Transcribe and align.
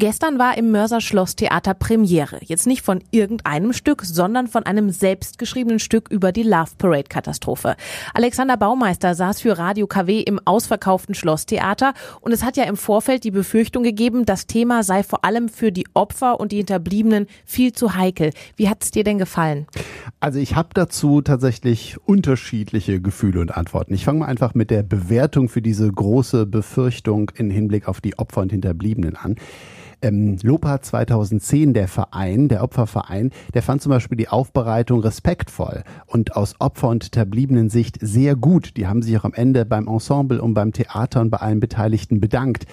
Gestern 0.00 0.38
war 0.38 0.56
im 0.56 0.70
Mörser 0.70 1.02
Schlosstheater 1.02 1.74
Premiere. 1.74 2.38
Jetzt 2.40 2.66
nicht 2.66 2.80
von 2.80 3.04
irgendeinem 3.10 3.74
Stück, 3.74 4.02
sondern 4.02 4.46
von 4.46 4.64
einem 4.64 4.88
selbstgeschriebenen 4.88 5.78
Stück 5.78 6.10
über 6.10 6.32
die 6.32 6.42
Love 6.42 6.70
Parade 6.78 7.04
Katastrophe. 7.10 7.76
Alexander 8.14 8.56
Baumeister 8.56 9.14
saß 9.14 9.42
für 9.42 9.58
Radio 9.58 9.86
KW 9.86 10.22
im 10.22 10.40
ausverkauften 10.42 11.14
Schlosstheater 11.14 11.92
und 12.22 12.32
es 12.32 12.42
hat 12.42 12.56
ja 12.56 12.64
im 12.64 12.78
Vorfeld 12.78 13.24
die 13.24 13.30
Befürchtung 13.30 13.82
gegeben, 13.82 14.24
das 14.24 14.46
Thema 14.46 14.84
sei 14.84 15.02
vor 15.02 15.22
allem 15.22 15.50
für 15.50 15.70
die 15.70 15.84
Opfer 15.92 16.40
und 16.40 16.52
die 16.52 16.56
Hinterbliebenen 16.56 17.26
viel 17.44 17.72
zu 17.72 17.94
heikel. 17.94 18.30
Wie 18.56 18.70
hat 18.70 18.82
es 18.82 18.92
dir 18.92 19.04
denn 19.04 19.18
gefallen? 19.18 19.66
Also 20.18 20.38
ich 20.38 20.56
habe 20.56 20.70
dazu 20.72 21.20
tatsächlich 21.20 21.98
unterschiedliche 22.06 23.02
Gefühle 23.02 23.42
und 23.42 23.54
Antworten. 23.54 23.92
Ich 23.92 24.06
fange 24.06 24.20
mal 24.20 24.26
einfach 24.28 24.54
mit 24.54 24.70
der 24.70 24.82
Bewertung 24.82 25.50
für 25.50 25.60
diese 25.60 25.92
große 25.92 26.46
Befürchtung 26.46 27.30
in 27.34 27.50
Hinblick 27.50 27.86
auf 27.86 28.00
die 28.00 28.18
Opfer 28.18 28.40
und 28.40 28.50
Hinterbliebenen 28.50 29.16
an. 29.16 29.36
Ähm, 30.02 30.38
Lopa 30.42 30.80
2010, 30.80 31.74
der 31.74 31.88
Verein, 31.88 32.48
der 32.48 32.62
Opferverein, 32.62 33.30
der 33.54 33.62
fand 33.62 33.82
zum 33.82 33.90
Beispiel 33.90 34.16
die 34.16 34.28
Aufbereitung 34.28 35.00
respektvoll 35.00 35.84
und 36.06 36.36
aus 36.36 36.54
Opfer- 36.58 36.88
und 36.88 37.04
hinterbliebenen 37.04 37.68
Sicht 37.68 37.98
sehr 38.00 38.34
gut. 38.34 38.76
Die 38.76 38.86
haben 38.86 39.02
sich 39.02 39.16
auch 39.18 39.24
am 39.24 39.34
Ende 39.34 39.66
beim 39.66 39.88
Ensemble 39.88 40.40
und 40.40 40.54
beim 40.54 40.72
Theater 40.72 41.20
und 41.20 41.30
bei 41.30 41.38
allen 41.38 41.60
Beteiligten 41.60 42.20
bedankt. 42.20 42.66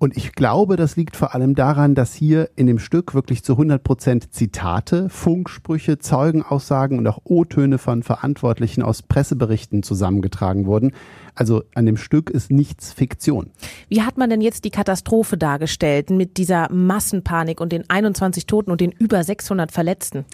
Und 0.00 0.16
ich 0.16 0.32
glaube, 0.32 0.76
das 0.76 0.94
liegt 0.94 1.16
vor 1.16 1.34
allem 1.34 1.56
daran, 1.56 1.96
dass 1.96 2.14
hier 2.14 2.50
in 2.54 2.68
dem 2.68 2.78
Stück 2.78 3.14
wirklich 3.14 3.42
zu 3.42 3.54
100 3.54 3.82
Prozent 3.82 4.32
Zitate, 4.32 5.08
Funksprüche, 5.08 5.98
Zeugenaussagen 5.98 6.98
und 6.98 7.06
auch 7.08 7.18
O-Töne 7.24 7.78
von 7.78 8.04
Verantwortlichen 8.04 8.82
aus 8.82 9.02
Presseberichten 9.02 9.82
zusammengetragen 9.82 10.66
wurden. 10.66 10.92
Also 11.34 11.64
an 11.74 11.84
dem 11.84 11.96
Stück 11.96 12.30
ist 12.30 12.52
nichts 12.52 12.92
Fiktion. 12.92 13.50
Wie 13.88 14.02
hat 14.02 14.18
man 14.18 14.30
denn 14.30 14.40
jetzt 14.40 14.64
die 14.64 14.70
Katastrophe 14.70 15.36
dargestellt 15.36 16.10
mit 16.10 16.36
dieser 16.36 16.70
Massenpanik 16.72 17.60
und 17.60 17.72
den 17.72 17.90
21 17.90 18.46
Toten 18.46 18.70
und 18.70 18.80
den 18.80 18.92
über 18.92 19.24
600 19.24 19.72
Verletzten? 19.72 20.24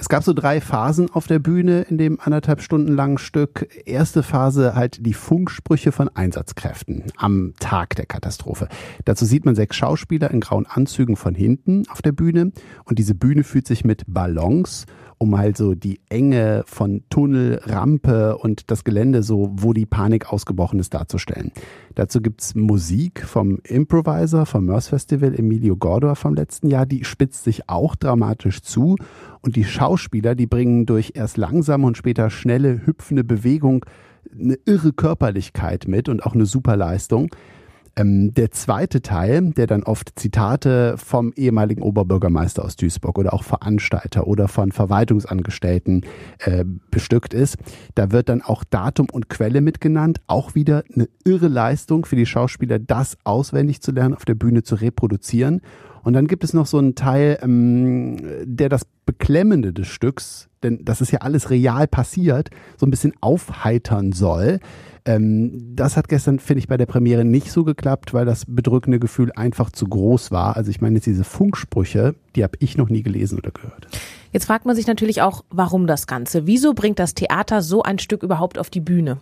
Es 0.00 0.08
gab 0.08 0.24
so 0.24 0.32
drei 0.32 0.62
Phasen 0.62 1.10
auf 1.10 1.26
der 1.26 1.40
Bühne 1.40 1.82
in 1.82 1.98
dem 1.98 2.20
anderthalb 2.20 2.62
Stunden 2.62 2.94
langen 2.94 3.18
Stück. 3.18 3.68
Erste 3.84 4.22
Phase 4.22 4.74
halt 4.74 5.04
die 5.04 5.12
Funksprüche 5.12 5.92
von 5.92 6.08
Einsatzkräften 6.08 7.04
am 7.18 7.52
Tag 7.60 7.96
der 7.96 8.06
Katastrophe. 8.06 8.68
Dazu 9.04 9.26
sieht 9.26 9.44
man 9.44 9.54
sechs 9.54 9.76
Schauspieler 9.76 10.30
in 10.30 10.40
grauen 10.40 10.64
Anzügen 10.64 11.16
von 11.16 11.34
hinten 11.34 11.86
auf 11.90 12.00
der 12.00 12.12
Bühne 12.12 12.52
und 12.84 12.98
diese 12.98 13.14
Bühne 13.14 13.44
fühlt 13.44 13.66
sich 13.66 13.84
mit 13.84 14.04
Ballons 14.06 14.86
um 15.22 15.34
also 15.34 15.74
die 15.74 16.00
Enge 16.08 16.64
von 16.66 17.02
Tunnel, 17.10 17.60
Rampe 17.64 18.38
und 18.38 18.70
das 18.70 18.84
Gelände 18.84 19.22
so, 19.22 19.50
wo 19.54 19.74
die 19.74 19.84
Panik 19.84 20.32
ausgebrochen 20.32 20.80
ist, 20.80 20.94
darzustellen. 20.94 21.52
Dazu 21.94 22.22
gibt's 22.22 22.54
Musik 22.54 23.22
vom 23.26 23.58
Improviser 23.64 24.46
vom 24.46 24.64
Mörs 24.64 24.88
Festival 24.88 25.34
Emilio 25.38 25.76
Gordor 25.76 26.16
vom 26.16 26.34
letzten 26.34 26.68
Jahr, 26.68 26.86
die 26.86 27.04
spitzt 27.04 27.44
sich 27.44 27.68
auch 27.68 27.96
dramatisch 27.96 28.62
zu 28.62 28.96
und 29.42 29.56
die 29.56 29.64
Schauspieler, 29.64 30.34
die 30.34 30.46
bringen 30.46 30.86
durch 30.86 31.12
erst 31.14 31.36
langsame 31.36 31.86
und 31.86 31.98
später 31.98 32.30
schnelle, 32.30 32.86
hüpfende 32.86 33.22
Bewegung 33.22 33.84
eine 34.32 34.58
irre 34.64 34.94
Körperlichkeit 34.94 35.86
mit 35.86 36.08
und 36.08 36.24
auch 36.24 36.32
eine 36.32 36.46
super 36.46 36.78
Leistung. 36.78 37.28
Ähm, 37.96 38.32
der 38.34 38.50
zweite 38.50 39.02
Teil, 39.02 39.50
der 39.50 39.66
dann 39.66 39.82
oft 39.82 40.18
Zitate 40.18 40.96
vom 40.96 41.32
ehemaligen 41.34 41.82
Oberbürgermeister 41.82 42.64
aus 42.64 42.76
Duisburg 42.76 43.18
oder 43.18 43.34
auch 43.34 43.42
Veranstalter 43.42 44.26
oder 44.26 44.48
von 44.48 44.72
Verwaltungsangestellten 44.72 46.06
äh, 46.38 46.64
bestückt 46.90 47.34
ist, 47.34 47.56
da 47.94 48.12
wird 48.12 48.28
dann 48.28 48.42
auch 48.42 48.64
Datum 48.64 49.08
und 49.10 49.28
Quelle 49.28 49.60
mitgenannt. 49.60 50.20
Auch 50.26 50.54
wieder 50.54 50.84
eine 50.94 51.08
irre 51.24 51.48
Leistung 51.48 52.04
für 52.04 52.16
die 52.16 52.26
Schauspieler, 52.26 52.78
das 52.78 53.16
auswendig 53.24 53.80
zu 53.80 53.92
lernen, 53.92 54.14
auf 54.14 54.24
der 54.24 54.34
Bühne 54.34 54.62
zu 54.62 54.76
reproduzieren. 54.76 55.60
Und 56.02 56.14
dann 56.14 56.26
gibt 56.26 56.44
es 56.44 56.54
noch 56.54 56.66
so 56.66 56.78
einen 56.78 56.94
Teil, 56.94 57.38
ähm, 57.42 58.16
der 58.44 58.68
das 58.68 58.86
Beklemmende 59.10 59.72
des 59.72 59.88
Stücks, 59.88 60.48
denn 60.62 60.84
das 60.84 61.00
ist 61.00 61.10
ja 61.10 61.18
alles 61.22 61.50
real 61.50 61.88
passiert, 61.88 62.50
so 62.76 62.86
ein 62.86 62.92
bisschen 62.92 63.12
aufheitern 63.20 64.12
soll. 64.12 64.60
Ähm, 65.04 65.74
das 65.74 65.96
hat 65.96 66.08
gestern, 66.08 66.38
finde 66.38 66.60
ich, 66.60 66.68
bei 66.68 66.76
der 66.76 66.86
Premiere 66.86 67.24
nicht 67.24 67.50
so 67.50 67.64
geklappt, 67.64 68.14
weil 68.14 68.24
das 68.24 68.44
bedrückende 68.46 69.00
Gefühl 69.00 69.32
einfach 69.32 69.72
zu 69.72 69.86
groß 69.86 70.30
war. 70.30 70.56
Also 70.56 70.70
ich 70.70 70.80
meine 70.80 70.94
jetzt 70.94 71.06
diese 71.06 71.24
Funksprüche, 71.24 72.14
die 72.36 72.44
habe 72.44 72.56
ich 72.60 72.76
noch 72.76 72.88
nie 72.88 73.02
gelesen 73.02 73.36
oder 73.36 73.50
gehört. 73.50 73.88
Jetzt 74.30 74.44
fragt 74.44 74.64
man 74.64 74.76
sich 74.76 74.86
natürlich 74.86 75.22
auch, 75.22 75.42
warum 75.50 75.88
das 75.88 76.06
Ganze? 76.06 76.46
Wieso 76.46 76.72
bringt 76.72 77.00
das 77.00 77.14
Theater 77.14 77.62
so 77.62 77.82
ein 77.82 77.98
Stück 77.98 78.22
überhaupt 78.22 78.60
auf 78.60 78.70
die 78.70 78.80
Bühne? 78.80 79.18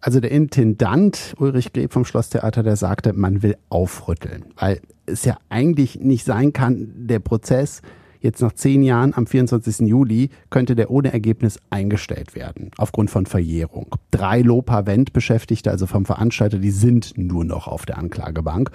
Also 0.00 0.18
der 0.18 0.32
Intendant 0.32 1.34
Ulrich 1.38 1.72
Greb 1.72 1.92
vom 1.92 2.04
Schlosstheater, 2.04 2.64
der 2.64 2.74
sagte, 2.74 3.12
man 3.12 3.44
will 3.44 3.56
aufrütteln, 3.68 4.46
weil 4.58 4.80
es 5.06 5.24
ja 5.24 5.36
eigentlich 5.50 6.00
nicht 6.00 6.24
sein 6.24 6.52
kann, 6.52 6.90
der 6.96 7.20
Prozess 7.20 7.80
Jetzt 8.20 8.42
nach 8.42 8.52
zehn 8.52 8.82
Jahren 8.82 9.14
am 9.14 9.26
24. 9.26 9.88
Juli 9.88 10.28
könnte 10.50 10.76
der 10.76 10.90
ohne 10.90 11.12
Ergebnis 11.12 11.58
eingestellt 11.70 12.34
werden, 12.34 12.70
aufgrund 12.76 13.10
von 13.10 13.24
Verjährung. 13.24 13.94
Drei 14.10 14.42
Lopa-Vent-Beschäftigte, 14.42 15.70
also 15.70 15.86
vom 15.86 16.04
Veranstalter, 16.04 16.58
die 16.58 16.70
sind 16.70 17.16
nur 17.16 17.44
noch 17.44 17.66
auf 17.66 17.86
der 17.86 17.96
Anklagebank. 17.96 18.70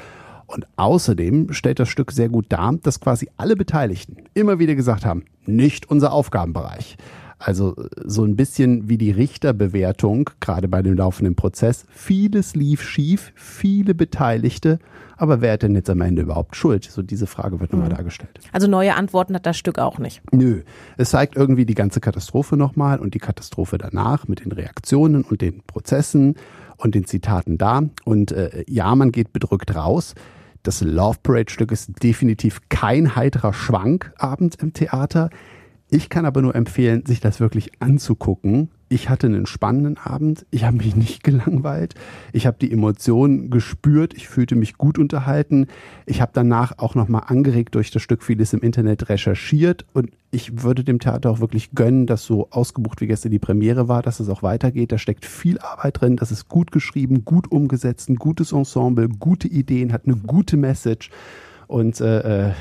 Und 0.48 0.68
außerdem 0.78 1.54
stellt 1.54 1.80
das 1.80 1.90
Stück 1.90 2.12
sehr 2.12 2.30
gut 2.30 2.46
dar, 2.50 2.74
dass 2.82 3.00
quasi 3.00 3.30
alle 3.38 3.56
Beteiligten 3.56 4.18
immer 4.34 4.58
wieder 4.60 4.76
gesagt 4.76 5.06
haben, 5.06 5.26
nicht 5.46 5.90
unser 5.90 6.12
Aufgabenbereich. 6.12 6.98
Also 7.38 7.76
so 8.04 8.24
ein 8.24 8.36
bisschen 8.36 8.88
wie 8.88 8.98
die 8.98 9.12
Richterbewertung, 9.12 10.30
gerade 10.40 10.68
bei 10.68 10.82
dem 10.82 10.96
laufenden 10.96 11.36
Prozess. 11.36 11.86
Vieles 11.90 12.56
lief 12.56 12.82
schief, 12.82 13.34
viele 13.36 13.94
Beteiligte, 13.94 14.80
aber 15.18 15.42
wer 15.42 15.54
hat 15.54 15.64
denn 15.64 15.76
jetzt 15.76 15.90
am 15.90 16.02
Ende 16.02 16.22
überhaupt 16.22 16.56
Schuld? 16.56 16.86
So 16.86 17.02
diese 17.02 17.28
Frage 17.28 17.60
wird 17.60 17.72
nochmal 17.72 17.90
mhm. 17.90 17.96
dargestellt. 17.96 18.40
Also 18.52 18.68
neue 18.68 18.96
Antworten 18.96 19.36
hat 19.36 19.46
das 19.46 19.58
Stück 19.58 19.80
auch 19.80 19.98
nicht. 20.00 20.22
Nö. 20.32 20.62
Es 20.98 21.12
zeigt 21.12 21.36
irgendwie 21.36 21.66
die 21.66 21.76
ganze 21.76 22.00
Katastrophe 22.00 22.58
nochmal 22.58 23.00
und 23.00 23.14
die 23.14 23.20
Katastrophe 23.20 23.78
danach 23.78 24.28
mit 24.28 24.44
den 24.44 24.52
Reaktionen 24.52 25.24
und 25.24 25.42
den 25.42 25.62
Prozessen 25.64 26.36
und 26.78 26.96
den 26.96 27.06
Zitaten 27.06 27.58
da. 27.58 27.84
Und 28.04 28.32
äh, 28.32 28.66
ja, 28.68 28.94
man 28.96 29.12
geht 29.12 29.32
bedrückt 29.32 29.76
raus. 29.76 30.16
Das 30.64 30.82
Love 30.82 31.20
Parade 31.22 31.52
Stück 31.52 31.72
ist 31.72 31.92
definitiv 32.04 32.60
kein 32.70 33.16
heiterer 33.16 33.54
Schwank 33.54 34.12
abends 34.18 34.58
im 34.58 34.74
Theater. 34.74 35.30
Ich 35.96 36.10
kann 36.10 36.26
aber 36.26 36.42
nur 36.42 36.56
empfehlen, 36.56 37.06
sich 37.06 37.22
das 37.22 37.40
wirklich 37.40 37.72
anzugucken. 37.80 38.70
Ich 38.90 39.08
hatte 39.10 39.28
einen 39.28 39.46
spannenden 39.46 39.98
Abend. 39.98 40.46
Ich 40.52 40.66
habe 40.66 40.76
mich 40.76 40.94
nicht 40.98 41.24
gelangweilt. 41.24 41.96
Ich 42.34 42.46
habe 42.46 42.58
die 42.60 42.70
Emotionen 42.70 43.50
gespürt. 43.50 44.14
Ich 44.14 44.28
fühlte 44.28 44.58
mich 44.58 44.78
gut 44.78 45.00
unterhalten. 45.00 45.68
Ich 46.06 46.20
habe 46.20 46.34
danach 46.34 46.80
auch 46.80 46.96
nochmal 46.96 47.24
angeregt 47.28 47.76
durch 47.76 47.92
das 47.92 48.02
Stück 48.02 48.24
vieles 48.24 48.52
im 48.52 48.60
Internet 48.60 49.08
recherchiert. 49.08 49.86
Und 49.94 50.12
ich 50.32 50.64
würde 50.64 50.84
dem 50.84 51.00
Theater 51.00 51.32
auch 51.32 51.40
wirklich 51.40 51.72
gönnen, 51.72 52.08
dass 52.08 52.26
so 52.26 52.50
ausgebucht 52.52 53.00
wie 53.00 53.08
gestern 53.08 53.32
die 53.32 53.40
Premiere 53.40 53.88
war, 53.88 54.02
dass 54.02 54.20
es 54.20 54.28
auch 54.28 54.44
weitergeht. 54.44 54.92
Da 54.92 54.98
steckt 54.98 55.24
viel 55.24 55.60
Arbeit 55.60 56.02
drin. 56.02 56.18
Das 56.18 56.30
ist 56.30 56.50
gut 56.50 56.74
geschrieben, 56.74 57.24
gut 57.24 57.50
umgesetzt, 57.50 58.10
ein 58.10 58.18
gutes 58.18 58.52
Ensemble, 58.52 59.08
gute 59.08 59.48
Ideen, 59.48 59.94
hat 59.94 60.08
eine 60.08 60.18
gute 60.18 60.58
Message. 60.58 61.10
Und 61.68 62.02
äh, 62.02 62.50
äh 62.50 62.54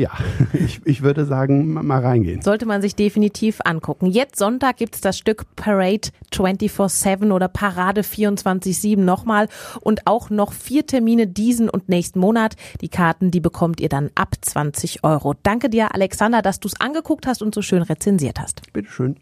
ja, 0.00 0.10
ich, 0.52 0.80
ich 0.84 1.02
würde 1.02 1.24
sagen, 1.24 1.72
mal 1.72 2.00
reingehen. 2.00 2.42
Sollte 2.42 2.66
man 2.66 2.82
sich 2.82 2.96
definitiv 2.96 3.60
angucken. 3.64 4.06
Jetzt 4.06 4.38
Sonntag 4.38 4.78
gibt 4.78 4.94
es 4.94 5.00
das 5.00 5.18
Stück 5.18 5.44
Parade 5.56 6.08
24-7 6.32 7.30
oder 7.30 7.48
Parade 7.48 8.00
24-7 8.00 8.98
nochmal 8.98 9.48
und 9.80 10.06
auch 10.06 10.30
noch 10.30 10.52
vier 10.52 10.86
Termine 10.86 11.26
diesen 11.26 11.68
und 11.68 11.88
nächsten 11.88 12.18
Monat. 12.18 12.56
Die 12.80 12.88
Karten, 12.88 13.30
die 13.30 13.40
bekommt 13.40 13.80
ihr 13.80 13.88
dann 13.88 14.10
ab 14.14 14.34
20 14.40 15.04
Euro. 15.04 15.34
Danke 15.42 15.68
dir, 15.68 15.94
Alexander, 15.94 16.42
dass 16.42 16.60
du 16.60 16.68
es 16.68 16.80
angeguckt 16.80 17.26
hast 17.26 17.42
und 17.42 17.54
so 17.54 17.62
schön 17.62 17.82
rezensiert 17.82 18.40
hast. 18.40 18.72
Bitteschön. 18.72 19.16